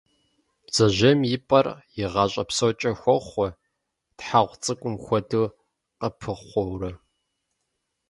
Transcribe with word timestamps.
Бдзэжьейм 0.65 1.19
и 1.35 1.37
пӏэр 1.47 1.67
и 2.01 2.03
гъащӏэ 2.11 2.43
псокӏэ 2.49 2.91
хохъуэ, 3.01 3.47
тхьэгъу 4.17 4.59
цӏыкӏум 4.63 4.95
хуэдэу 5.03 5.45
къыпыхъуэурэ. 5.99 6.91